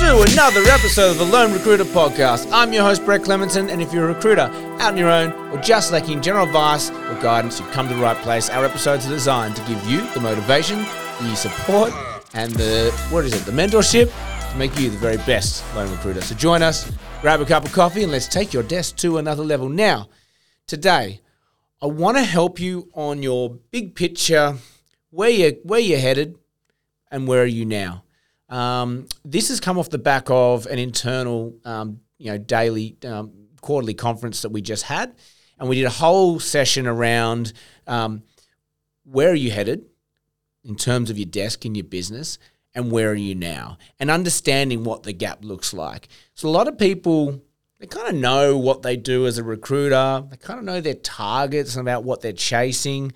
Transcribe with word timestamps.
to 0.00 0.22
another 0.32 0.62
episode 0.62 1.10
of 1.10 1.18
the 1.18 1.24
Lone 1.26 1.52
Recruiter 1.52 1.84
Podcast. 1.84 2.48
I'm 2.52 2.72
your 2.72 2.84
host, 2.84 3.04
Brett 3.04 3.22
Clementon, 3.22 3.68
and 3.68 3.82
if 3.82 3.92
you're 3.92 4.08
a 4.08 4.14
recruiter 4.14 4.50
out 4.80 4.92
on 4.92 4.96
your 4.96 5.10
own 5.10 5.30
or 5.50 5.60
just 5.60 5.92
lacking 5.92 6.22
general 6.22 6.46
advice 6.46 6.88
or 6.88 7.18
guidance, 7.20 7.60
you've 7.60 7.70
come 7.72 7.86
to 7.86 7.94
the 7.94 8.00
right 8.00 8.16
place. 8.16 8.48
Our 8.48 8.64
episodes 8.64 9.06
are 9.06 9.10
designed 9.10 9.56
to 9.56 9.62
give 9.66 9.84
you 9.86 10.00
the 10.14 10.20
motivation, 10.20 10.78
the 11.20 11.34
support, 11.34 11.92
and 12.32 12.50
the, 12.52 12.90
what 13.10 13.26
is 13.26 13.34
it, 13.34 13.44
the 13.44 13.52
mentorship 13.52 14.10
to 14.50 14.56
make 14.56 14.74
you 14.78 14.88
the 14.88 14.96
very 14.96 15.18
best 15.18 15.62
lone 15.74 15.90
recruiter. 15.90 16.22
So 16.22 16.34
join 16.34 16.62
us, 16.62 16.90
grab 17.20 17.42
a 17.42 17.44
cup 17.44 17.66
of 17.66 17.72
coffee, 17.72 18.02
and 18.02 18.10
let's 18.10 18.26
take 18.26 18.54
your 18.54 18.62
desk 18.62 18.96
to 18.98 19.18
another 19.18 19.44
level. 19.44 19.68
Now, 19.68 20.08
today, 20.66 21.20
I 21.82 21.86
want 21.86 22.16
to 22.16 22.24
help 22.24 22.58
you 22.58 22.88
on 22.94 23.22
your 23.22 23.50
big 23.70 23.94
picture, 23.94 24.56
where 25.10 25.28
you 25.28 25.58
where 25.62 25.78
you're 25.78 25.98
headed, 25.98 26.38
and 27.10 27.28
where 27.28 27.42
are 27.42 27.46
you 27.46 27.66
now. 27.66 28.04
Um, 28.50 29.06
this 29.24 29.48
has 29.48 29.60
come 29.60 29.78
off 29.78 29.88
the 29.90 29.98
back 29.98 30.24
of 30.28 30.66
an 30.66 30.78
internal, 30.78 31.54
um, 31.64 32.00
you 32.18 32.30
know, 32.30 32.38
daily, 32.38 32.96
um, 33.06 33.32
quarterly 33.60 33.94
conference 33.94 34.42
that 34.42 34.50
we 34.50 34.60
just 34.60 34.84
had, 34.84 35.14
and 35.58 35.68
we 35.68 35.76
did 35.76 35.86
a 35.86 35.90
whole 35.90 36.40
session 36.40 36.86
around 36.86 37.52
um, 37.86 38.22
where 39.04 39.30
are 39.30 39.34
you 39.34 39.50
headed 39.50 39.86
in 40.64 40.76
terms 40.76 41.08
of 41.10 41.18
your 41.18 41.26
desk 41.26 41.64
and 41.64 41.76
your 41.76 41.84
business, 41.84 42.38
and 42.74 42.90
where 42.90 43.10
are 43.10 43.14
you 43.14 43.34
now, 43.34 43.78
and 43.98 44.10
understanding 44.10 44.84
what 44.84 45.04
the 45.04 45.12
gap 45.12 45.44
looks 45.44 45.72
like. 45.72 46.08
So 46.34 46.48
a 46.48 46.50
lot 46.50 46.68
of 46.68 46.76
people 46.76 47.40
they 47.80 47.86
kind 47.86 48.08
of 48.08 48.14
know 48.14 48.58
what 48.58 48.82
they 48.82 48.96
do 48.98 49.26
as 49.26 49.38
a 49.38 49.42
recruiter. 49.42 50.22
They 50.28 50.36
kind 50.36 50.58
of 50.58 50.66
know 50.66 50.82
their 50.82 50.94
targets 50.94 51.74
and 51.74 51.80
about 51.80 52.04
what 52.04 52.20
they're 52.20 52.32
chasing, 52.32 53.12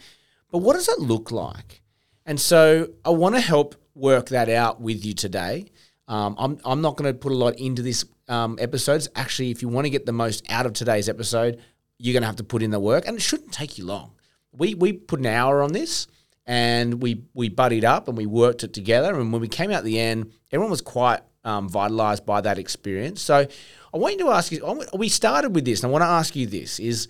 but 0.50 0.58
what 0.58 0.72
does 0.72 0.88
it 0.88 1.00
look 1.00 1.30
like? 1.30 1.82
And 2.24 2.40
so 2.40 2.88
I 3.04 3.10
want 3.10 3.34
to 3.34 3.42
help 3.42 3.76
work 3.94 4.28
that 4.30 4.48
out 4.48 4.80
with 4.80 5.04
you 5.04 5.14
today. 5.14 5.66
Um, 6.08 6.34
I'm, 6.38 6.58
I'm 6.64 6.80
not 6.80 6.96
going 6.96 7.12
to 7.12 7.18
put 7.18 7.32
a 7.32 7.36
lot 7.36 7.58
into 7.58 7.82
this 7.82 8.04
um, 8.28 8.58
episodes. 8.60 9.08
Actually, 9.14 9.50
if 9.50 9.62
you 9.62 9.68
want 9.68 9.86
to 9.86 9.90
get 9.90 10.06
the 10.06 10.12
most 10.12 10.44
out 10.50 10.66
of 10.66 10.72
today's 10.72 11.08
episode, 11.08 11.60
you're 11.98 12.12
going 12.12 12.22
to 12.22 12.26
have 12.26 12.36
to 12.36 12.44
put 12.44 12.62
in 12.62 12.70
the 12.70 12.80
work, 12.80 13.06
and 13.06 13.16
it 13.16 13.22
shouldn't 13.22 13.52
take 13.52 13.78
you 13.78 13.86
long. 13.86 14.12
We 14.52 14.74
we 14.74 14.92
put 14.92 15.20
an 15.20 15.26
hour 15.26 15.62
on 15.62 15.72
this, 15.72 16.06
and 16.46 17.02
we 17.02 17.24
we 17.34 17.48
buddied 17.48 17.84
up 17.84 18.08
and 18.08 18.16
we 18.16 18.26
worked 18.26 18.64
it 18.64 18.72
together. 18.72 19.18
And 19.18 19.32
when 19.32 19.40
we 19.40 19.48
came 19.48 19.70
out 19.70 19.84
the 19.84 19.98
end, 19.98 20.32
everyone 20.52 20.70
was 20.70 20.80
quite 20.80 21.20
um, 21.44 21.68
vitalized 21.68 22.26
by 22.26 22.40
that 22.40 22.58
experience. 22.58 23.22
So 23.22 23.46
I 23.92 23.96
want 23.96 24.18
you 24.18 24.26
to 24.26 24.30
ask 24.32 24.52
you. 24.52 24.82
We 24.96 25.08
started 25.08 25.54
with 25.54 25.64
this, 25.64 25.82
and 25.82 25.90
I 25.90 25.92
want 25.92 26.02
to 26.02 26.08
ask 26.08 26.36
you 26.36 26.46
this: 26.46 26.78
is 26.78 27.08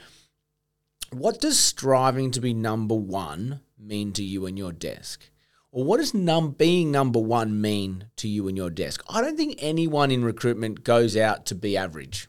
what 1.11 1.41
does 1.41 1.59
striving 1.59 2.31
to 2.33 2.41
be 2.41 2.55
number 2.55 2.95
one 2.95 3.61
mean 3.79 4.13
to 4.13 4.25
you 4.25 4.47
and 4.47 4.59
your 4.59 4.73
desk? 4.73 5.31
Or 5.75 5.83
what 5.83 5.97
does 5.97 6.15
num- 6.15 6.53
being 6.53 6.93
number 6.93 7.19
one 7.19 7.61
mean 7.61 8.07
to 8.19 8.29
you 8.29 8.47
and 8.47 8.57
your 8.57 8.71
desk? 8.71 9.03
I 9.09 9.21
don't 9.21 9.37
think 9.37 9.57
anyone 9.59 10.13
in 10.13 10.25
recruitment 10.25 10.85
goes 10.85 11.17
out 11.17 11.47
to 11.47 11.57
be 11.57 11.77
average. 11.77 12.29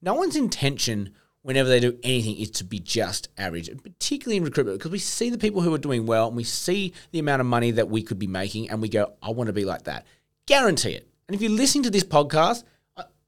No 0.00 0.14
one's 0.14 0.34
intention 0.34 1.10
whenever 1.42 1.68
they 1.68 1.78
do 1.78 1.98
anything 2.02 2.38
is 2.38 2.50
to 2.52 2.64
be 2.64 2.78
just 2.78 3.28
average, 3.36 3.68
particularly 3.82 4.38
in 4.38 4.44
recruitment, 4.44 4.78
because 4.78 4.90
we 4.90 4.98
see 4.98 5.28
the 5.28 5.36
people 5.36 5.60
who 5.60 5.74
are 5.74 5.78
doing 5.78 6.06
well 6.06 6.28
and 6.28 6.36
we 6.38 6.42
see 6.42 6.94
the 7.12 7.18
amount 7.18 7.40
of 7.40 7.46
money 7.46 7.70
that 7.70 7.90
we 7.90 8.02
could 8.02 8.18
be 8.18 8.26
making 8.26 8.70
and 8.70 8.80
we 8.80 8.88
go, 8.88 9.12
I 9.22 9.28
want 9.28 9.48
to 9.48 9.52
be 9.52 9.66
like 9.66 9.82
that. 9.82 10.06
Guarantee 10.46 10.92
it. 10.92 11.06
And 11.28 11.34
if 11.34 11.42
you're 11.42 11.50
listening 11.50 11.84
to 11.84 11.90
this 11.90 12.02
podcast, 12.02 12.64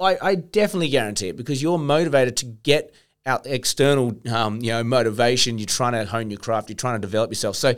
I, 0.01 0.17
I 0.23 0.35
definitely 0.37 0.89
guarantee 0.89 1.29
it 1.29 1.37
because 1.37 1.61
you're 1.61 1.77
motivated 1.77 2.39
to 2.39 2.47
get 2.47 2.95
out 3.27 3.47
external 3.47 4.17
um, 4.31 4.63
you 4.63 4.71
know 4.71 4.83
motivation 4.83 5.59
you're 5.59 5.67
trying 5.67 5.93
to 5.93 6.07
hone 6.07 6.31
your 6.31 6.39
craft 6.39 6.71
you're 6.71 6.77
trying 6.77 6.95
to 6.95 7.01
develop 7.01 7.29
yourself 7.29 7.57
so 7.57 7.75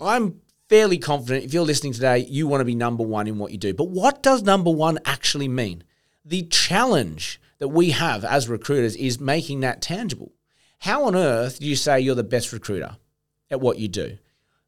i'm 0.00 0.40
fairly 0.72 0.96
confident 0.96 1.44
if 1.44 1.52
you're 1.52 1.66
listening 1.66 1.92
today, 1.92 2.20
you 2.30 2.46
want 2.46 2.62
to 2.62 2.64
be 2.64 2.74
number 2.74 3.02
one 3.02 3.28
in 3.28 3.36
what 3.36 3.52
you 3.52 3.58
do. 3.58 3.74
But 3.74 3.90
what 3.90 4.22
does 4.22 4.42
number 4.42 4.70
one 4.70 4.98
actually 5.04 5.46
mean? 5.46 5.84
The 6.24 6.44
challenge 6.44 7.38
that 7.58 7.68
we 7.68 7.90
have 7.90 8.24
as 8.24 8.48
recruiters 8.48 8.96
is 8.96 9.20
making 9.20 9.60
that 9.60 9.82
tangible. 9.82 10.32
How 10.78 11.04
on 11.04 11.14
earth 11.14 11.58
do 11.58 11.66
you 11.66 11.76
say 11.76 12.00
you're 12.00 12.14
the 12.14 12.24
best 12.24 12.54
recruiter 12.54 12.96
at 13.50 13.60
what 13.60 13.78
you 13.78 13.86
do? 13.86 14.16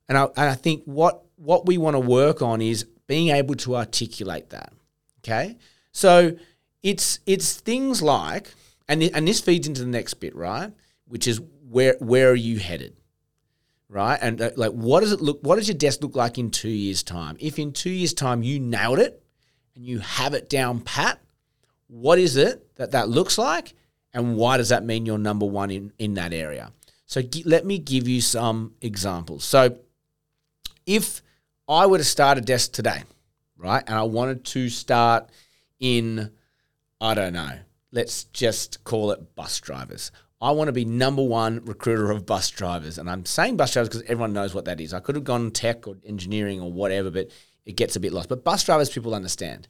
And 0.06 0.18
I, 0.18 0.24
and 0.24 0.50
I 0.50 0.54
think 0.54 0.82
what, 0.84 1.24
what 1.36 1.64
we 1.64 1.78
want 1.78 1.94
to 1.94 2.00
work 2.00 2.42
on 2.42 2.60
is 2.60 2.84
being 3.06 3.30
able 3.30 3.54
to 3.54 3.74
articulate 3.74 4.50
that. 4.50 4.74
Okay. 5.20 5.56
So 5.92 6.36
it's, 6.82 7.20
it's 7.24 7.54
things 7.54 8.02
like, 8.02 8.52
and, 8.88 9.02
and 9.02 9.26
this 9.26 9.40
feeds 9.40 9.66
into 9.66 9.80
the 9.80 9.88
next 9.88 10.12
bit, 10.20 10.36
right? 10.36 10.70
Which 11.08 11.26
is 11.26 11.40
where, 11.66 11.96
where 11.98 12.28
are 12.28 12.34
you 12.34 12.58
headed? 12.58 12.94
Right? 13.94 14.18
And 14.20 14.40
uh, 14.42 14.50
like, 14.56 14.72
what 14.72 15.00
does 15.00 15.12
it 15.12 15.20
look? 15.20 15.38
What 15.42 15.56
does 15.56 15.68
your 15.68 15.78
desk 15.78 16.02
look 16.02 16.16
like 16.16 16.36
in 16.36 16.50
two 16.50 16.68
years' 16.68 17.04
time? 17.04 17.36
If 17.38 17.58
in 17.58 17.72
two 17.72 17.90
years' 17.90 18.12
time 18.12 18.42
you 18.42 18.58
nailed 18.58 18.98
it 18.98 19.22
and 19.76 19.86
you 19.86 20.00
have 20.00 20.34
it 20.34 20.50
down 20.50 20.80
pat, 20.80 21.20
what 21.86 22.18
is 22.18 22.36
it 22.36 22.74
that 22.74 22.90
that 22.90 23.08
looks 23.08 23.38
like, 23.38 23.74
and 24.12 24.36
why 24.36 24.56
does 24.56 24.70
that 24.70 24.84
mean 24.84 25.06
you're 25.06 25.16
number 25.16 25.46
one 25.46 25.70
in 25.70 25.92
in 25.98 26.14
that 26.14 26.32
area? 26.32 26.72
So 27.06 27.22
g- 27.22 27.44
let 27.46 27.64
me 27.64 27.78
give 27.78 28.08
you 28.08 28.20
some 28.20 28.74
examples. 28.82 29.44
So 29.44 29.78
if 30.86 31.22
I 31.68 31.86
were 31.86 31.98
to 31.98 32.04
start 32.04 32.36
a 32.36 32.40
desk 32.40 32.72
today, 32.72 33.04
right, 33.56 33.84
and 33.86 33.96
I 33.96 34.02
wanted 34.02 34.44
to 34.46 34.68
start 34.68 35.30
in, 35.78 36.32
I 37.00 37.14
don't 37.14 37.34
know, 37.34 37.58
let's 37.92 38.24
just 38.24 38.82
call 38.82 39.12
it 39.12 39.36
bus 39.36 39.60
drivers. 39.60 40.10
I 40.44 40.50
want 40.50 40.68
to 40.68 40.72
be 40.72 40.84
number 40.84 41.22
one 41.22 41.64
recruiter 41.64 42.10
of 42.10 42.26
bus 42.26 42.50
drivers. 42.50 42.98
And 42.98 43.08
I'm 43.08 43.24
saying 43.24 43.56
bus 43.56 43.72
drivers 43.72 43.88
because 43.88 44.02
everyone 44.02 44.34
knows 44.34 44.54
what 44.54 44.66
that 44.66 44.78
is. 44.78 44.92
I 44.92 45.00
could 45.00 45.14
have 45.14 45.24
gone 45.24 45.50
tech 45.50 45.88
or 45.88 45.96
engineering 46.04 46.60
or 46.60 46.70
whatever, 46.70 47.10
but 47.10 47.30
it 47.64 47.76
gets 47.76 47.96
a 47.96 48.00
bit 48.00 48.12
lost. 48.12 48.28
But 48.28 48.44
bus 48.44 48.62
drivers, 48.62 48.90
people 48.90 49.14
understand. 49.14 49.68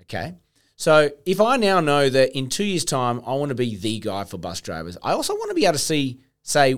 Okay. 0.00 0.32
So 0.76 1.10
if 1.26 1.42
I 1.42 1.58
now 1.58 1.80
know 1.80 2.08
that 2.08 2.34
in 2.36 2.48
two 2.48 2.64
years' 2.64 2.86
time, 2.86 3.20
I 3.26 3.34
want 3.34 3.50
to 3.50 3.54
be 3.54 3.76
the 3.76 4.00
guy 4.00 4.24
for 4.24 4.38
bus 4.38 4.62
drivers, 4.62 4.96
I 5.02 5.12
also 5.12 5.34
want 5.34 5.50
to 5.50 5.54
be 5.54 5.66
able 5.66 5.74
to 5.74 5.78
see, 5.78 6.20
say, 6.42 6.74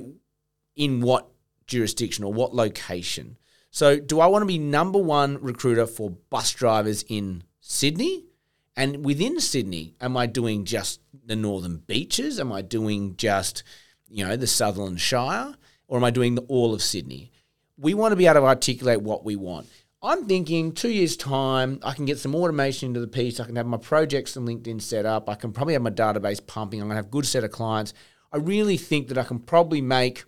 in 0.74 1.00
what 1.00 1.28
jurisdiction 1.68 2.24
or 2.24 2.32
what 2.32 2.52
location. 2.52 3.38
So 3.70 4.00
do 4.00 4.18
I 4.18 4.26
want 4.26 4.42
to 4.42 4.46
be 4.46 4.58
number 4.58 4.98
one 4.98 5.38
recruiter 5.40 5.86
for 5.86 6.10
bus 6.10 6.52
drivers 6.52 7.04
in 7.08 7.44
Sydney? 7.60 8.25
And 8.76 9.04
within 9.04 9.40
Sydney, 9.40 9.94
am 10.00 10.16
I 10.16 10.26
doing 10.26 10.64
just 10.64 11.00
the 11.24 11.36
northern 11.36 11.78
beaches? 11.78 12.38
Am 12.38 12.52
I 12.52 12.62
doing 12.62 13.16
just, 13.16 13.62
you 14.08 14.26
know, 14.26 14.36
the 14.36 14.46
Sutherland 14.46 15.00
Shire? 15.00 15.54
Or 15.88 15.96
am 15.98 16.04
I 16.04 16.10
doing 16.10 16.34
the, 16.34 16.42
all 16.42 16.74
of 16.74 16.82
Sydney? 16.82 17.32
We 17.78 17.94
want 17.94 18.12
to 18.12 18.16
be 18.16 18.26
able 18.26 18.40
to 18.40 18.46
articulate 18.46 19.00
what 19.00 19.24
we 19.24 19.36
want. 19.36 19.68
I'm 20.02 20.26
thinking 20.26 20.72
two 20.72 20.90
years' 20.90 21.16
time, 21.16 21.80
I 21.82 21.94
can 21.94 22.04
get 22.04 22.18
some 22.18 22.34
automation 22.34 22.88
into 22.88 23.00
the 23.00 23.08
piece. 23.08 23.40
I 23.40 23.46
can 23.46 23.56
have 23.56 23.66
my 23.66 23.78
projects 23.78 24.36
and 24.36 24.46
LinkedIn 24.46 24.82
set 24.82 25.06
up. 25.06 25.28
I 25.28 25.34
can 25.34 25.52
probably 25.52 25.72
have 25.72 25.82
my 25.82 25.90
database 25.90 26.46
pumping. 26.46 26.80
I'm 26.80 26.88
going 26.88 26.96
to 26.96 26.96
have 26.96 27.06
a 27.06 27.08
good 27.08 27.26
set 27.26 27.44
of 27.44 27.50
clients. 27.50 27.94
I 28.32 28.36
really 28.36 28.76
think 28.76 29.08
that 29.08 29.18
I 29.18 29.24
can 29.24 29.38
probably 29.38 29.80
make, 29.80 30.24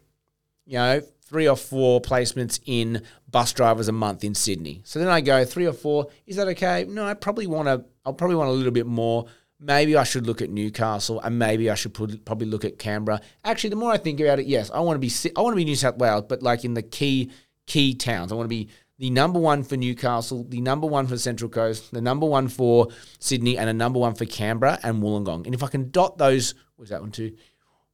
you 0.64 0.78
know, 0.78 1.02
three 1.28 1.46
or 1.46 1.56
four 1.56 2.00
placements 2.00 2.58
in 2.64 3.02
bus 3.30 3.52
drivers 3.52 3.88
a 3.88 3.92
month 3.92 4.24
in 4.24 4.34
Sydney. 4.34 4.80
So 4.84 4.98
then 4.98 5.08
I 5.08 5.20
go 5.20 5.44
three 5.44 5.66
or 5.66 5.74
four. 5.74 6.08
Is 6.26 6.36
that 6.36 6.48
okay? 6.48 6.86
No, 6.88 7.04
I 7.04 7.14
probably 7.14 7.46
want 7.46 7.68
to. 7.68 7.84
I'll 8.08 8.14
probably 8.14 8.36
want 8.36 8.48
a 8.48 8.52
little 8.52 8.72
bit 8.72 8.86
more. 8.86 9.26
Maybe 9.60 9.96
I 9.96 10.04
should 10.04 10.26
look 10.26 10.40
at 10.40 10.50
Newcastle, 10.50 11.20
and 11.20 11.38
maybe 11.38 11.68
I 11.68 11.74
should 11.74 11.92
probably 11.92 12.46
look 12.46 12.64
at 12.64 12.78
Canberra. 12.78 13.20
Actually, 13.44 13.70
the 13.70 13.76
more 13.76 13.92
I 13.92 13.98
think 13.98 14.18
about 14.20 14.38
it, 14.38 14.46
yes, 14.46 14.70
I 14.70 14.80
want 14.80 14.96
to 14.96 15.00
be. 15.00 15.12
I 15.36 15.40
want 15.42 15.52
to 15.52 15.56
be 15.56 15.64
New 15.64 15.76
South 15.76 15.98
Wales, 15.98 16.24
but 16.28 16.42
like 16.42 16.64
in 16.64 16.74
the 16.74 16.82
key 16.82 17.30
key 17.66 17.94
towns. 17.94 18.32
I 18.32 18.34
want 18.34 18.46
to 18.46 18.48
be 18.48 18.68
the 18.98 19.10
number 19.10 19.38
one 19.38 19.62
for 19.62 19.76
Newcastle, 19.76 20.44
the 20.48 20.60
number 20.60 20.86
one 20.86 21.06
for 21.06 21.18
Central 21.18 21.50
Coast, 21.50 21.92
the 21.92 22.00
number 22.00 22.24
one 22.24 22.48
for 22.48 22.88
Sydney, 23.18 23.58
and 23.58 23.68
a 23.68 23.74
number 23.74 23.98
one 23.98 24.14
for 24.14 24.24
Canberra 24.24 24.78
and 24.82 25.02
Wollongong. 25.02 25.44
And 25.44 25.54
if 25.54 25.62
I 25.62 25.68
can 25.68 25.90
dot 25.90 26.18
those, 26.18 26.54
was 26.78 26.88
that 26.88 27.02
one 27.02 27.10
two, 27.10 27.36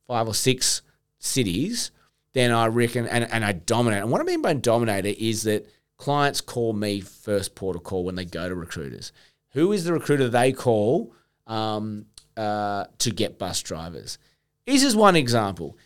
five 0.06 0.28
or 0.28 0.34
six 0.34 0.82
cities, 1.18 1.90
then 2.34 2.52
I 2.52 2.66
reckon, 2.66 3.06
and, 3.08 3.24
and 3.32 3.44
I 3.44 3.52
dominate. 3.52 4.02
And 4.02 4.10
what 4.10 4.20
I 4.20 4.24
mean 4.24 4.42
by 4.42 4.54
dominator 4.54 5.14
is 5.18 5.42
that 5.44 5.66
clients 5.96 6.40
call 6.40 6.72
me 6.72 7.00
first 7.00 7.54
port 7.54 7.76
of 7.76 7.84
call 7.84 8.04
when 8.04 8.14
they 8.14 8.24
go 8.26 8.48
to 8.48 8.54
recruiters. 8.54 9.12
Who 9.54 9.72
is 9.72 9.84
the 9.84 9.92
recruiter 9.92 10.28
they 10.28 10.52
call 10.52 11.14
um, 11.46 12.06
uh, 12.36 12.84
to 12.98 13.10
get 13.10 13.38
bus 13.38 13.62
drivers? 13.62 14.18
This 14.66 14.84
is 14.84 14.94
one 14.94 15.16
example. 15.16 15.76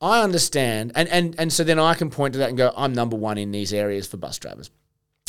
I 0.00 0.22
understand, 0.22 0.92
and, 0.94 1.08
and, 1.08 1.34
and 1.38 1.52
so 1.52 1.64
then 1.64 1.78
I 1.78 1.94
can 1.94 2.10
point 2.10 2.34
to 2.34 2.38
that 2.38 2.50
and 2.50 2.58
go, 2.58 2.72
I'm 2.76 2.92
number 2.92 3.16
one 3.16 3.38
in 3.38 3.50
these 3.50 3.72
areas 3.72 4.06
for 4.06 4.18
bus 4.18 4.38
drivers. 4.38 4.70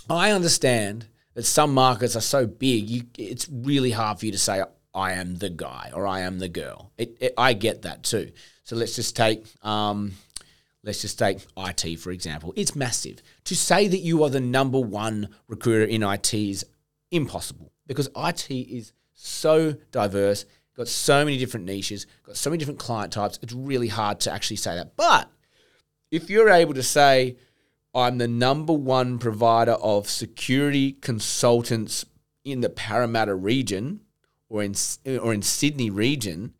I 0.09 0.31
understand 0.31 1.07
that 1.33 1.43
some 1.43 1.73
markets 1.73 2.15
are 2.15 2.21
so 2.21 2.45
big, 2.45 2.89
you, 2.89 3.03
it's 3.17 3.47
really 3.49 3.91
hard 3.91 4.19
for 4.19 4.25
you 4.25 4.31
to 4.31 4.37
say, 4.37 4.63
I 4.93 5.13
am 5.13 5.35
the 5.35 5.49
guy 5.49 5.91
or 5.93 6.07
I 6.07 6.21
am 6.21 6.39
the 6.39 6.49
girl. 6.49 6.91
It, 6.97 7.17
it, 7.19 7.33
I 7.37 7.53
get 7.53 7.83
that 7.83 8.03
too. 8.03 8.31
So 8.63 8.75
let's 8.75 8.95
just 8.95 9.15
take 9.15 9.45
um, 9.61 10.13
let's 10.83 11.01
just 11.01 11.19
take 11.19 11.45
IT 11.57 11.99
for 11.99 12.11
example. 12.11 12.53
It's 12.55 12.75
massive. 12.75 13.21
To 13.43 13.55
say 13.55 13.87
that 13.89 13.99
you 13.99 14.23
are 14.23 14.29
the 14.29 14.39
number 14.39 14.79
one 14.79 15.29
recruiter 15.47 15.83
in 15.83 16.01
IT 16.01 16.33
is 16.33 16.65
impossible 17.15 17.71
because 17.87 18.09
IT 18.15 18.51
is 18.51 18.93
so 19.13 19.75
diverse, 19.91 20.45
got 20.75 20.87
so 20.87 21.23
many 21.23 21.37
different 21.37 21.65
niches, 21.65 22.05
got 22.23 22.37
so 22.37 22.49
many 22.49 22.57
different 22.57 22.79
client 22.79 23.13
types. 23.13 23.39
It's 23.41 23.53
really 23.53 23.87
hard 23.87 24.19
to 24.21 24.31
actually 24.31 24.57
say 24.57 24.75
that. 24.75 24.95
But 24.95 25.29
if 26.11 26.29
you're 26.29 26.49
able 26.49 26.73
to 26.73 26.83
say, 26.83 27.37
I'm 27.93 28.17
the 28.17 28.27
number 28.27 28.73
one 28.73 29.19
provider 29.19 29.73
of 29.73 30.09
security 30.09 30.93
consultants 30.93 32.05
in 32.43 32.61
the 32.61 32.69
Parramatta 32.69 33.33
region 33.33 34.01
or 34.49 34.63
in 34.63 34.75
or 35.21 35.33
in 35.33 35.41
Sydney 35.41 35.89
region, 35.89 36.53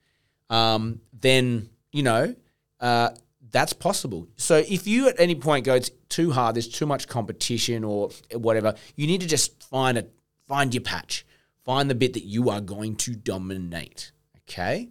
um, 0.50 1.02
then 1.13 1.69
you 1.92 2.04
know 2.04 2.36
uh, 2.80 3.10
that's 3.52 3.74
possible. 3.74 4.28
So 4.38 4.63
if 4.68 4.88
you 4.88 5.07
at 5.07 5.19
any 5.19 5.36
point 5.36 5.66
go, 5.66 5.75
it's 5.75 5.92
too 6.10 6.31
hard, 6.31 6.56
there's 6.56 6.68
too 6.68 6.86
much 6.86 7.07
competition 7.07 7.84
or 7.84 8.10
whatever, 8.34 8.75
you 8.96 9.07
need 9.07 9.22
to 9.22 9.28
just 9.28 9.63
find 9.63 9.98
a 9.98 10.06
find 10.47 10.74
your 10.74 10.83
patch, 10.83 11.25
find 11.63 11.89
the 11.89 11.95
bit 11.95 12.13
that 12.13 12.25
you 12.25 12.50
are 12.50 12.62
going 12.62 12.95
to 12.97 13.15
dominate. 13.15 14.12
Okay, 14.50 14.89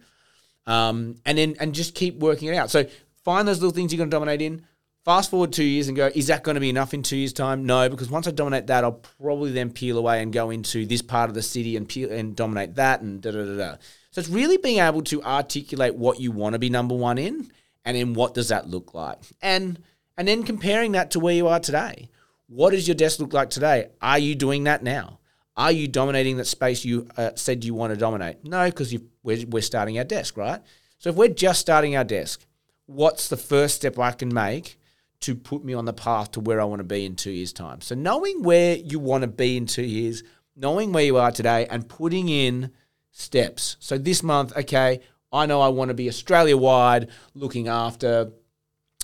um, 0.65 1.15
and 1.25 1.37
then 1.37 1.55
and 1.59 1.73
just 1.73 1.95
keep 1.95 2.19
working 2.19 2.49
it 2.49 2.55
out. 2.55 2.69
So 2.69 2.85
find 3.23 3.47
those 3.47 3.61
little 3.61 3.75
things 3.75 3.91
you're 3.91 3.97
going 3.97 4.09
to 4.09 4.15
dominate 4.15 4.41
in. 4.41 4.65
Fast 5.05 5.29
forward 5.29 5.53
two 5.53 5.63
years 5.63 5.87
and 5.87 5.95
go, 5.95 6.09
is 6.15 6.27
that 6.27 6.43
going 6.43 6.55
to 6.55 6.61
be 6.61 6.69
enough 6.71 6.91
in 6.91 7.03
two 7.03 7.15
years' 7.15 7.31
time? 7.31 7.63
No, 7.63 7.87
because 7.87 8.09
once 8.09 8.27
I 8.27 8.31
dominate 8.31 8.65
that, 8.67 8.83
I'll 8.83 9.03
probably 9.19 9.51
then 9.51 9.71
peel 9.71 9.99
away 9.99 10.19
and 10.19 10.33
go 10.33 10.49
into 10.49 10.87
this 10.87 11.03
part 11.03 11.29
of 11.29 11.35
the 11.35 11.43
city 11.43 11.77
and 11.77 11.87
peel 11.87 12.11
and 12.11 12.35
dominate 12.35 12.73
that 12.75 13.01
and 13.01 13.21
da 13.21 13.29
da 13.29 13.45
da 13.45 13.55
da. 13.55 13.75
So 14.09 14.19
it's 14.19 14.29
really 14.29 14.57
being 14.57 14.79
able 14.79 15.03
to 15.03 15.21
articulate 15.21 15.93
what 15.93 16.19
you 16.19 16.31
want 16.31 16.53
to 16.53 16.59
be 16.59 16.71
number 16.71 16.95
one 16.95 17.19
in, 17.19 17.51
and 17.83 17.95
then 17.95 18.15
what 18.15 18.33
does 18.33 18.47
that 18.47 18.67
look 18.67 18.95
like, 18.95 19.19
and 19.41 19.77
and 20.17 20.27
then 20.27 20.41
comparing 20.41 20.93
that 20.93 21.11
to 21.11 21.19
where 21.19 21.35
you 21.35 21.47
are 21.47 21.59
today. 21.59 22.09
What 22.47 22.71
does 22.71 22.87
your 22.87 22.95
desk 22.95 23.19
look 23.19 23.33
like 23.33 23.51
today? 23.51 23.89
Are 24.01 24.17
you 24.17 24.33
doing 24.33 24.63
that 24.63 24.81
now? 24.81 25.19
Are 25.57 25.71
you 25.71 25.87
dominating 25.87 26.37
that 26.37 26.45
space 26.45 26.83
you 26.83 27.07
uh, 27.17 27.31
said 27.35 27.63
you 27.63 27.73
want 27.73 27.93
to 27.93 27.97
dominate? 27.97 28.43
No, 28.43 28.65
because 28.65 28.93
we're, 29.23 29.45
we're 29.47 29.61
starting 29.61 29.97
our 29.97 30.03
desk, 30.03 30.35
right? 30.37 30.61
So 30.99 31.09
if 31.09 31.15
we're 31.15 31.29
just 31.29 31.61
starting 31.61 31.95
our 31.95 32.03
desk, 32.03 32.45
what's 32.87 33.29
the 33.29 33.37
first 33.37 33.75
step 33.75 33.97
I 33.97 34.11
can 34.11 34.33
make 34.33 34.77
to 35.21 35.33
put 35.33 35.63
me 35.63 35.73
on 35.73 35.85
the 35.85 35.93
path 35.93 36.31
to 36.31 36.39
where 36.41 36.59
I 36.59 36.65
want 36.65 36.79
to 36.79 36.85
be 36.85 37.05
in 37.05 37.15
two 37.15 37.31
years' 37.31 37.53
time? 37.53 37.79
So 37.81 37.95
knowing 37.95 38.43
where 38.43 38.75
you 38.75 38.99
want 38.99 39.21
to 39.21 39.27
be 39.27 39.55
in 39.55 39.65
two 39.65 39.85
years, 39.85 40.23
knowing 40.57 40.91
where 40.91 41.05
you 41.05 41.17
are 41.17 41.31
today, 41.31 41.67
and 41.67 41.87
putting 41.87 42.27
in 42.27 42.71
steps. 43.11 43.77
So 43.79 43.97
this 43.97 44.23
month, 44.23 44.55
okay, 44.57 44.99
I 45.31 45.45
know 45.45 45.61
I 45.61 45.69
want 45.69 45.89
to 45.89 45.93
be 45.93 46.09
Australia 46.09 46.57
wide 46.57 47.09
looking 47.33 47.69
after 47.69 48.31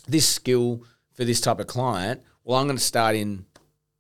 this 0.08 0.28
skill 0.28 0.84
for 1.14 1.24
this 1.24 1.40
type 1.40 1.60
of 1.60 1.68
client. 1.68 2.22
Well, 2.44 2.58
I'm 2.58 2.66
going 2.66 2.78
to 2.78 2.84
start 2.84 3.16
in 3.16 3.46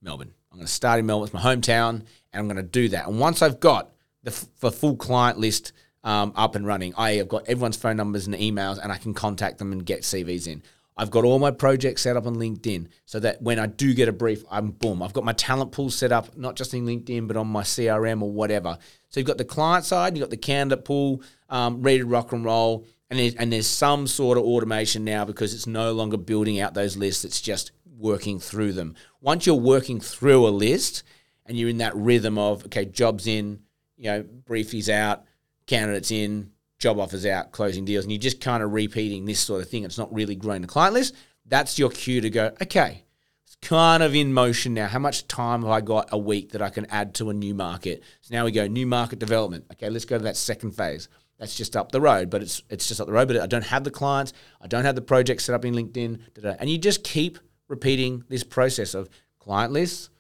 Melbourne. 0.02 0.34
I'm 0.52 0.58
going 0.58 0.68
to 0.68 0.72
start 0.72 1.00
in 1.00 1.06
Melbourne. 1.06 1.26
It's 1.26 1.34
my 1.34 1.42
hometown 1.42 2.04
and 2.34 2.42
I'm 2.42 2.48
going 2.48 2.64
to 2.64 2.70
do 2.70 2.90
that. 2.90 3.08
And 3.08 3.20
once 3.20 3.42
I've 3.42 3.60
got 3.60 3.92
the, 4.24 4.46
the 4.60 4.72
full 4.72 4.96
client 4.96 5.38
list 5.38 5.74
um, 6.04 6.34
up 6.36 6.56
and 6.56 6.66
running, 6.66 6.94
i.e., 6.98 7.14
I 7.14 7.18
have 7.18 7.28
got 7.28 7.48
everyone's 7.48 7.78
phone 7.78 7.98
numbers 7.98 8.28
and 8.28 8.36
emails, 8.36 8.80
and 8.82 8.92
I 8.92 8.98
can 8.98 9.14
contact 9.14 9.58
them 9.58 9.72
and 9.72 9.86
get 9.86 10.02
CVs 10.02 10.48
in. 10.48 10.64
I've 10.98 11.10
got 11.10 11.24
all 11.24 11.40
my 11.40 11.52
projects 11.52 12.02
set 12.02 12.18
up 12.18 12.28
on 12.28 12.36
LinkedIn 12.36 12.88
so 13.06 13.20
that 13.22 13.42
when 13.42 13.60
I 13.60 13.66
do 13.66 13.94
get 13.94 14.10
a 14.10 14.12
brief, 14.12 14.44
I'm 14.52 14.72
boom. 14.72 15.02
I've 15.02 15.14
got 15.14 15.24
my 15.24 15.34
talent 15.34 15.72
pool 15.72 15.90
set 15.90 16.12
up, 16.12 16.38
not 16.38 16.56
just 16.56 16.74
in 16.74 16.86
LinkedIn, 16.86 17.28
but 17.28 17.38
on 17.38 17.48
my 17.48 17.64
CRM 17.64 18.22
or 18.22 18.32
whatever. 18.32 18.78
So 19.10 19.20
you've 19.20 19.28
got 19.28 19.38
the 19.38 19.46
client 19.46 19.86
side, 19.86 20.16
you've 20.16 20.24
got 20.24 20.30
the 20.30 20.38
candidate 20.38 20.86
pool, 20.86 21.24
um, 21.50 21.82
ready 21.82 22.00
to 22.00 22.06
rock 22.06 22.34
and 22.34 22.44
roll. 22.44 22.86
And 23.10 23.20
there's, 23.20 23.36
and 23.36 23.52
there's 23.52 23.68
some 23.68 24.06
sort 24.06 24.38
of 24.38 24.44
automation 24.44 25.04
now 25.04 25.26
because 25.26 25.54
it's 25.54 25.66
no 25.66 25.92
longer 25.92 26.18
building 26.18 26.60
out 26.60 26.74
those 26.74 26.96
lists, 26.98 27.26
it's 27.26 27.42
just 27.42 27.72
working 27.98 28.40
through 28.40 28.74
them. 28.74 28.96
Once 29.22 29.46
you're 29.46 29.56
working 29.56 30.00
through 30.00 30.48
a 30.48 30.50
list, 30.50 31.04
and 31.46 31.58
you're 31.58 31.70
in 31.70 31.78
that 31.78 31.96
rhythm 31.96 32.38
of 32.38 32.66
okay, 32.66 32.86
jobs 32.86 33.28
in, 33.28 33.62
you 33.98 34.06
know, 34.06 34.24
briefies 34.24 34.90
out, 34.90 35.26
candidates 35.68 36.12
in, 36.12 36.52
job 36.80 37.00
offers 37.00 37.26
out, 37.26 37.52
closing 37.52 37.86
deals, 37.86 38.04
and 38.04 38.12
you're 38.12 38.20
just 38.20 38.42
kind 38.42 38.64
of 38.64 38.74
repeating 38.74 39.26
this 39.26 39.40
sort 39.40 39.62
of 39.62 39.70
thing. 39.70 39.84
It's 39.84 39.98
not 39.98 40.14
really 40.14 40.36
growing 40.36 40.62
the 40.62 40.68
client 40.68 40.94
list. 40.94 41.16
That's 41.46 41.78
your 41.78 41.90
cue 41.90 42.22
to 42.22 42.30
go, 42.30 42.52
okay, 42.62 43.04
it's 43.46 43.56
kind 43.62 44.02
of 44.02 44.16
in 44.16 44.34
motion 44.34 44.74
now. 44.74 44.88
How 44.88 45.00
much 45.00 45.28
time 45.28 45.62
have 45.62 45.72
I 45.72 45.82
got 45.82 46.10
a 46.12 46.18
week 46.18 46.52
that 46.52 46.62
I 46.62 46.70
can 46.70 46.86
add 46.90 47.14
to 47.16 47.30
a 47.30 47.34
new 47.34 47.54
market? 47.54 48.04
So 48.22 48.34
now 48.34 48.46
we 48.46 48.52
go 48.52 48.68
new 48.68 48.88
market 48.88 49.20
development. 49.20 49.66
Okay, 49.74 49.90
let's 49.90 50.06
go 50.06 50.18
to 50.18 50.24
that 50.24 50.38
second 50.38 50.72
phase. 50.72 51.08
That's 51.38 51.56
just 51.56 51.76
up 51.76 51.92
the 51.92 52.00
road, 52.00 52.30
but 52.30 52.44
it's 52.44 52.62
it's 52.70 52.88
just 52.88 53.02
up 53.02 53.08
the 53.08 53.14
road. 53.14 53.28
But 53.28 53.42
I 53.42 53.48
don't 53.48 53.66
have 53.66 53.84
the 53.84 53.90
clients, 53.90 54.32
I 54.62 54.68
don't 54.68 54.86
have 54.86 54.96
the 54.96 55.02
project 55.02 55.42
set 55.42 55.56
up 55.56 55.66
in 55.66 55.74
LinkedIn, 55.74 56.20
and 56.60 56.70
you 56.70 56.78
just 56.78 57.04
keep 57.04 57.40
repeating 57.68 58.24
this 58.30 58.44
process 58.44 58.94
of 58.94 59.10
client 59.40 59.74
lists, 59.74 60.12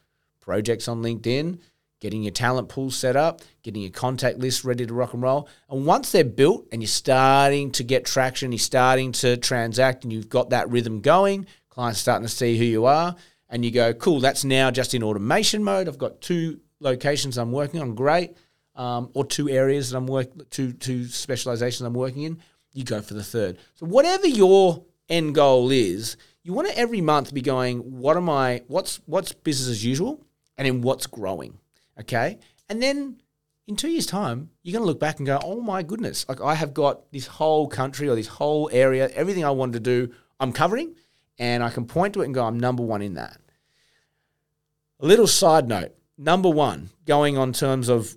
projects 0.51 0.89
on 0.89 1.01
LinkedIn, 1.01 1.57
getting 2.01 2.23
your 2.23 2.33
talent 2.33 2.67
pool 2.67 2.91
set 2.91 3.15
up, 3.15 3.39
getting 3.63 3.81
your 3.81 3.91
contact 3.91 4.37
list 4.37 4.65
ready 4.65 4.85
to 4.85 4.93
rock 4.93 5.13
and 5.13 5.23
roll. 5.23 5.47
And 5.69 5.85
once 5.85 6.11
they're 6.11 6.25
built 6.25 6.67
and 6.73 6.81
you're 6.81 6.89
starting 6.89 7.71
to 7.71 7.85
get 7.85 8.05
traction, 8.05 8.51
you're 8.51 8.59
starting 8.59 9.13
to 9.13 9.37
transact 9.37 10.03
and 10.03 10.11
you've 10.11 10.27
got 10.27 10.49
that 10.49 10.69
rhythm 10.69 10.99
going, 10.99 11.47
clients 11.69 12.01
starting 12.01 12.27
to 12.27 12.33
see 12.33 12.57
who 12.57 12.65
you 12.65 12.83
are, 12.83 13.15
and 13.47 13.63
you 13.63 13.71
go, 13.71 13.93
cool, 13.93 14.19
that's 14.19 14.43
now 14.43 14.69
just 14.71 14.93
in 14.93 15.03
automation 15.03 15.63
mode. 15.63 15.87
I've 15.87 15.97
got 15.97 16.19
two 16.19 16.59
locations 16.81 17.37
I'm 17.37 17.53
working 17.53 17.79
on, 17.79 17.95
great. 17.95 18.35
Um, 18.75 19.09
or 19.13 19.23
two 19.23 19.49
areas 19.49 19.91
that 19.91 19.97
I'm 19.97 20.07
working, 20.07 20.41
two, 20.49 20.73
two 20.73 21.05
specializations 21.05 21.87
I'm 21.87 21.93
working 21.93 22.23
in, 22.23 22.39
you 22.73 22.83
go 22.83 23.01
for 23.01 23.13
the 23.13 23.23
third. 23.23 23.57
So 23.75 23.85
whatever 23.85 24.27
your 24.27 24.83
end 25.07 25.33
goal 25.33 25.71
is, 25.71 26.17
you 26.43 26.51
want 26.51 26.67
to 26.67 26.77
every 26.77 26.99
month 26.99 27.33
be 27.33 27.41
going, 27.41 27.79
what 28.01 28.17
am 28.17 28.29
I, 28.29 28.63
what's, 28.67 28.99
what's 29.05 29.31
business 29.31 29.69
as 29.69 29.85
usual? 29.85 30.19
And 30.61 30.67
in 30.67 30.81
what's 30.83 31.07
growing. 31.07 31.57
Okay. 31.99 32.37
And 32.69 32.83
then 32.83 33.19
in 33.67 33.75
two 33.75 33.89
years' 33.89 34.05
time, 34.05 34.51
you're 34.61 34.73
going 34.73 34.83
to 34.83 34.87
look 34.87 34.99
back 34.99 35.17
and 35.17 35.25
go, 35.25 35.39
oh 35.43 35.59
my 35.59 35.81
goodness, 35.81 36.23
like 36.29 36.39
I 36.39 36.53
have 36.53 36.71
got 36.71 37.11
this 37.11 37.25
whole 37.25 37.67
country 37.67 38.07
or 38.07 38.13
this 38.13 38.27
whole 38.27 38.69
area, 38.71 39.09
everything 39.15 39.43
I 39.43 39.49
wanted 39.49 39.73
to 39.73 39.79
do, 39.79 40.13
I'm 40.39 40.53
covering, 40.53 40.95
and 41.39 41.63
I 41.63 41.71
can 41.71 41.85
point 41.85 42.13
to 42.13 42.21
it 42.21 42.25
and 42.25 42.33
go, 42.35 42.45
I'm 42.45 42.59
number 42.59 42.83
one 42.83 43.01
in 43.01 43.15
that. 43.15 43.41
A 44.99 45.05
little 45.07 45.25
side 45.25 45.67
note 45.67 45.95
number 46.15 46.49
one, 46.49 46.91
going 47.05 47.39
on 47.39 47.53
terms 47.53 47.89
of 47.89 48.15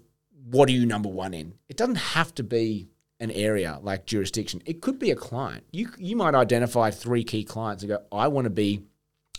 what 0.50 0.68
are 0.68 0.72
you 0.72 0.84
number 0.84 1.08
one 1.08 1.32
in? 1.32 1.54
It 1.70 1.78
doesn't 1.78 1.94
have 1.94 2.34
to 2.34 2.42
be 2.42 2.88
an 3.20 3.30
area 3.30 3.78
like 3.80 4.04
jurisdiction. 4.04 4.60
It 4.66 4.82
could 4.82 4.98
be 4.98 5.10
a 5.10 5.16
client. 5.16 5.64
You 5.72 5.88
you 5.96 6.14
might 6.14 6.34
identify 6.34 6.90
three 6.90 7.24
key 7.24 7.42
clients 7.42 7.82
and 7.82 7.88
go, 7.88 8.02
I 8.12 8.28
want 8.28 8.44
to 8.44 8.50
be 8.50 8.82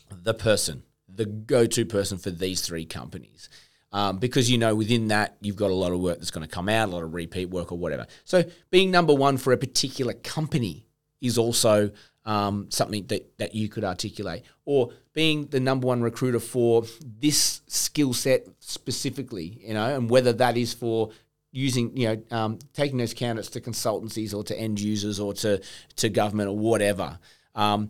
the 0.09 0.33
person 0.33 0.81
the 1.15 1.25
go-to 1.25 1.85
person 1.85 2.17
for 2.17 2.31
these 2.31 2.61
three 2.61 2.85
companies. 2.85 3.49
Um, 3.91 4.17
because 4.17 4.51
you 4.51 4.57
know 4.57 4.75
within 4.75 5.07
that 5.07 5.37
you've 5.39 5.55
got 5.55 5.71
a 5.71 5.73
lot 5.73 5.93
of 5.93 5.99
work 6.01 6.17
that's 6.17 6.31
going 6.31 6.45
to 6.45 6.53
come 6.53 6.67
out, 6.67 6.89
a 6.89 6.91
lot 6.91 7.03
of 7.03 7.13
repeat 7.13 7.49
work 7.49 7.71
or 7.71 7.77
whatever. 7.77 8.07
So 8.25 8.43
being 8.69 8.91
number 8.91 9.13
one 9.13 9.37
for 9.37 9.53
a 9.53 9.57
particular 9.57 10.13
company 10.13 10.85
is 11.21 11.37
also 11.37 11.91
um, 12.25 12.67
something 12.71 13.05
that, 13.07 13.37
that 13.37 13.55
you 13.55 13.69
could 13.69 13.83
articulate, 13.83 14.43
or 14.65 14.91
being 15.13 15.45
the 15.47 15.59
number 15.59 15.87
one 15.87 16.01
recruiter 16.01 16.39
for 16.39 16.83
this 17.19 17.61
skill 17.67 18.13
set 18.13 18.47
specifically, 18.59 19.61
you 19.61 19.73
know, 19.73 19.95
and 19.95 20.09
whether 20.09 20.33
that 20.33 20.57
is 20.57 20.73
for 20.73 21.11
using, 21.51 21.95
you 21.95 22.07
know, 22.07 22.37
um, 22.37 22.59
taking 22.73 22.97
those 22.97 23.13
candidates 23.13 23.49
to 23.51 23.61
consultancies 23.61 24.33
or 24.33 24.43
to 24.43 24.59
end 24.59 24.79
users 24.79 25.19
or 25.19 25.33
to 25.35 25.61
to 25.95 26.09
government 26.09 26.49
or 26.49 26.57
whatever. 26.57 27.17
Um, 27.53 27.89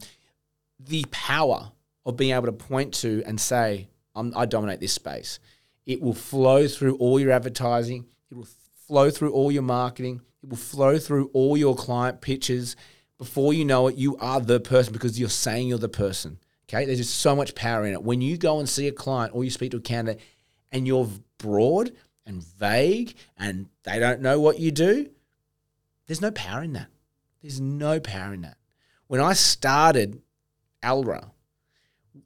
the 0.79 1.05
power 1.09 1.71
of 2.05 2.17
being 2.17 2.33
able 2.35 2.45
to 2.45 2.51
point 2.51 2.93
to 2.95 3.23
and 3.25 3.39
say, 3.39 3.87
i 4.15 4.45
dominate 4.45 4.79
this 4.79 4.93
space. 4.93 5.39
It 5.85 6.01
will 6.01 6.13
flow 6.13 6.67
through 6.67 6.95
all 6.97 7.19
your 7.19 7.31
advertising. 7.31 8.05
It 8.31 8.35
will 8.35 8.47
flow 8.87 9.09
through 9.09 9.33
all 9.33 9.51
your 9.51 9.63
marketing. 9.63 10.21
It 10.41 10.49
will 10.49 10.57
flow 10.57 10.97
through 10.97 11.29
all 11.33 11.57
your 11.57 11.75
client 11.75 12.21
pitches. 12.21 12.75
Before 13.17 13.53
you 13.53 13.65
know 13.65 13.87
it, 13.87 13.95
you 13.95 14.17
are 14.17 14.39
the 14.39 14.59
person 14.59 14.93
because 14.93 15.19
you're 15.19 15.29
saying 15.29 15.67
you're 15.67 15.77
the 15.77 15.89
person. 15.89 16.39
Okay, 16.67 16.85
there's 16.85 16.97
just 16.97 17.19
so 17.19 17.35
much 17.35 17.53
power 17.55 17.85
in 17.85 17.93
it. 17.93 18.03
When 18.03 18.21
you 18.21 18.37
go 18.37 18.59
and 18.59 18.67
see 18.67 18.87
a 18.87 18.91
client 18.91 19.35
or 19.35 19.43
you 19.43 19.51
speak 19.51 19.71
to 19.71 19.77
a 19.77 19.81
candidate 19.81 20.21
and 20.71 20.87
you're 20.87 21.07
broad 21.37 21.91
and 22.25 22.43
vague 22.43 23.15
and 23.37 23.67
they 23.83 23.99
don't 23.99 24.21
know 24.21 24.39
what 24.39 24.59
you 24.59 24.71
do, 24.71 25.09
there's 26.07 26.21
no 26.21 26.31
power 26.31 26.63
in 26.63 26.73
that. 26.73 26.87
There's 27.41 27.61
no 27.61 27.99
power 27.99 28.33
in 28.33 28.41
that. 28.41 28.57
When 29.07 29.21
I 29.21 29.33
started 29.33 30.21
Alra, 30.81 31.31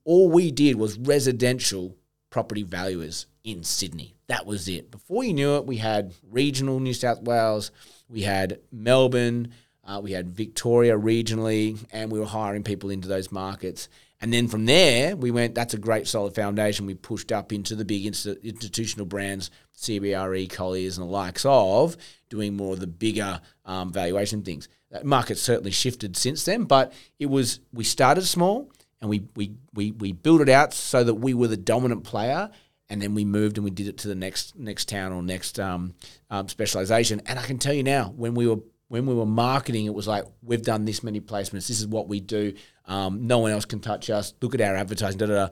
all 0.04 0.30
we 0.30 0.52
did 0.52 0.76
was 0.76 0.98
residential 0.98 1.96
property 2.30 2.64
valuers 2.64 3.26
in 3.44 3.64
Sydney. 3.64 4.16
That 4.28 4.46
was 4.46 4.68
it. 4.68 4.92
Before 4.92 5.24
you 5.24 5.34
knew 5.34 5.56
it, 5.56 5.66
we 5.66 5.78
had 5.78 6.14
regional 6.30 6.80
New 6.80 6.94
South 6.94 7.22
Wales, 7.24 7.72
we 8.08 8.22
had 8.22 8.60
Melbourne, 8.72 9.54
uh, 9.84 10.00
we 10.02 10.12
had 10.12 10.30
Victoria 10.30 10.98
regionally, 10.98 11.84
and 11.92 12.12
we 12.12 12.20
were 12.20 12.26
hiring 12.26 12.64
people 12.64 12.92
into 12.92 13.08
those 13.08 13.32
markets. 13.32 13.90
And 14.22 14.34
then 14.34 14.48
from 14.48 14.66
there, 14.66 15.16
we 15.16 15.32
went, 15.32 15.56
that's 15.56 15.74
a 15.74 15.80
great 15.80 16.06
solid 16.06 16.36
foundation. 16.36 16.86
We 16.86 16.94
pushed 16.94 17.32
up 17.32 17.54
into 17.54 17.76
the 17.76 17.86
big 17.86 18.06
institutional 18.06 19.06
brands, 19.06 19.50
CBRE, 19.78 20.50
Colliers, 20.50 20.98
and 20.98 21.08
the 21.08 21.12
likes 21.12 21.46
of 21.46 21.96
doing 22.30 22.56
more 22.56 22.74
of 22.74 22.82
the 22.82 22.88
bigger 22.88 23.40
um, 23.66 23.92
valuation 23.92 24.44
things. 24.44 24.68
That 24.92 25.06
market 25.06 25.38
certainly 25.38 25.72
shifted 25.72 26.18
since 26.18 26.44
then, 26.44 26.66
but 26.66 26.94
it 27.18 27.28
was, 27.28 27.62
we 27.72 27.84
started 27.84 28.26
small 28.26 28.72
and 29.02 29.10
we, 29.10 29.26
we, 29.36 29.54
we, 29.74 29.92
we 29.92 30.12
built 30.12 30.42
it 30.42 30.50
out 30.50 30.74
so 30.74 31.04
that 31.04 31.16
we 31.16 31.34
were 31.34 31.48
the 31.48 31.58
dominant 31.58 32.04
player 32.04 32.50
and 32.90 33.02
then 33.02 33.14
we 33.14 33.24
moved 33.24 33.58
and 33.58 33.64
we 33.64 33.72
did 33.72 33.88
it 33.88 33.98
to 34.00 34.08
the 34.08 34.16
next 34.16 34.58
next 34.58 34.90
town 34.90 35.12
or 35.12 35.22
next 35.22 35.60
um, 35.60 35.94
um, 36.30 36.48
specialization. 36.48 37.22
And 37.28 37.38
I 37.38 37.44
can 37.44 37.60
tell 37.60 37.74
you 37.74 37.84
now, 37.84 38.14
when 38.16 38.34
we 38.34 38.48
were 38.48 38.62
when 38.88 39.06
we 39.06 39.14
were 39.14 39.26
marketing, 39.26 39.86
it 39.86 39.94
was 39.94 40.08
like 40.08 40.26
we've 40.42 40.64
done 40.64 40.86
this 40.86 41.04
many 41.04 41.22
placements. 41.22 41.68
This 41.68 41.80
is 41.80 41.88
what 41.88 42.08
we 42.08 42.20
do. 42.20 42.54
Um, 42.86 43.28
no 43.28 43.40
one 43.40 43.52
else 43.52 43.66
can 43.66 43.80
touch 43.80 44.10
us. 44.10 44.34
Look 44.42 44.56
at 44.56 44.62
our 44.62 44.76
advertising. 44.76 45.20
Da, 45.20 45.28
da, 45.28 45.48
da. 45.48 45.50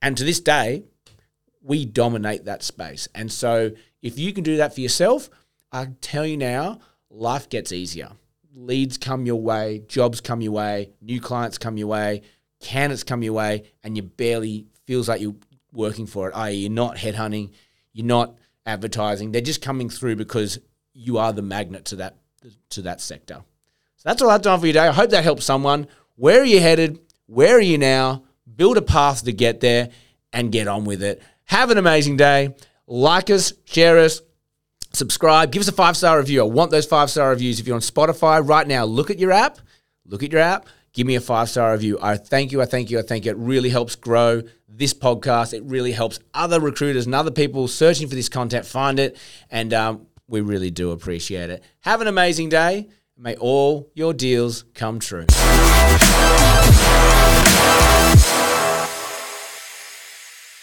And 0.00 0.16
to 0.16 0.24
this 0.24 0.40
day, 0.40 0.84
we 1.62 1.84
dominate 1.84 2.44
that 2.44 2.62
space. 2.62 3.08
And 3.14 3.30
so 3.30 3.72
if 4.00 4.18
you 4.18 4.32
can 4.32 4.44
do 4.44 4.56
that 4.58 4.74
for 4.74 4.80
yourself, 4.80 5.28
I 5.72 5.88
tell 6.00 6.26
you 6.26 6.36
now, 6.36 6.80
life 7.10 7.48
gets 7.48 7.72
easier. 7.72 8.10
Leads 8.54 8.98
come 8.98 9.26
your 9.26 9.40
way, 9.40 9.82
jobs 9.88 10.20
come 10.20 10.40
your 10.40 10.52
way, 10.52 10.90
new 11.00 11.20
clients 11.20 11.58
come 11.58 11.78
your 11.78 11.88
way, 11.88 12.22
candidates 12.62 13.04
come 13.04 13.22
your 13.22 13.34
way, 13.34 13.64
and 13.82 13.96
you 13.96 14.02
barely 14.02 14.66
feels 14.86 15.08
like 15.08 15.20
you're 15.20 15.36
working 15.72 16.06
for 16.06 16.28
it. 16.28 16.34
I.e., 16.34 16.54
you're 16.54 16.70
not 16.70 16.96
headhunting, 16.96 17.50
you're 17.92 18.06
not 18.06 18.36
advertising. 18.64 19.32
They're 19.32 19.40
just 19.40 19.62
coming 19.62 19.90
through 19.90 20.16
because 20.16 20.58
you 20.94 21.18
are 21.18 21.32
the 21.32 21.42
magnet 21.42 21.86
to 21.86 21.96
that 21.96 22.16
to 22.70 22.82
that 22.82 23.00
sector. 23.00 23.42
So 23.96 24.08
that's 24.08 24.20
all 24.20 24.30
I've 24.30 24.42
done 24.42 24.58
for 24.58 24.66
you 24.66 24.72
today. 24.72 24.88
I 24.88 24.92
hope 24.92 25.10
that 25.10 25.22
helps 25.22 25.44
someone. 25.44 25.86
Where 26.16 26.40
are 26.40 26.44
you 26.44 26.60
headed? 26.60 26.98
Where 27.26 27.56
are 27.56 27.60
you 27.60 27.78
now? 27.78 28.24
Build 28.56 28.76
a 28.76 28.82
path 28.82 29.24
to 29.24 29.32
get 29.32 29.60
there 29.60 29.90
and 30.32 30.50
get 30.50 30.66
on 30.68 30.84
with 30.84 31.02
it. 31.02 31.22
Have 31.44 31.70
an 31.70 31.78
amazing 31.78 32.16
day. 32.16 32.54
Like 32.86 33.30
us, 33.30 33.52
share 33.64 33.98
us, 33.98 34.20
subscribe, 34.92 35.52
give 35.52 35.60
us 35.60 35.68
a 35.68 35.72
five 35.72 35.96
star 35.96 36.18
review. 36.18 36.40
I 36.40 36.44
want 36.44 36.70
those 36.70 36.86
five 36.86 37.10
star 37.10 37.30
reviews. 37.30 37.60
If 37.60 37.66
you're 37.66 37.76
on 37.76 37.80
Spotify 37.80 38.46
right 38.46 38.66
now, 38.66 38.84
look 38.84 39.10
at 39.10 39.18
your 39.18 39.32
app, 39.32 39.58
look 40.04 40.22
at 40.22 40.32
your 40.32 40.40
app, 40.40 40.66
give 40.92 41.06
me 41.06 41.14
a 41.14 41.20
five 41.20 41.48
star 41.48 41.72
review. 41.72 41.98
I 42.00 42.16
thank 42.16 42.52
you, 42.52 42.62
I 42.62 42.66
thank 42.66 42.90
you, 42.90 42.98
I 42.98 43.02
thank 43.02 43.24
you. 43.24 43.30
It 43.32 43.38
really 43.38 43.70
helps 43.70 43.96
grow 43.96 44.42
this 44.68 44.94
podcast. 44.94 45.54
It 45.54 45.62
really 45.64 45.92
helps 45.92 46.18
other 46.34 46.60
recruiters 46.60 47.06
and 47.06 47.14
other 47.14 47.30
people 47.30 47.68
searching 47.68 48.08
for 48.08 48.14
this 48.14 48.28
content 48.28 48.66
find 48.66 48.98
it. 48.98 49.16
And 49.50 49.72
um, 49.74 50.06
we 50.28 50.40
really 50.40 50.70
do 50.70 50.90
appreciate 50.90 51.50
it. 51.50 51.62
Have 51.80 52.00
an 52.00 52.06
amazing 52.06 52.48
day. 52.48 52.88
May 53.16 53.36
all 53.36 53.90
your 53.94 54.14
deals 54.14 54.64
come 54.74 54.98
true. 54.98 55.26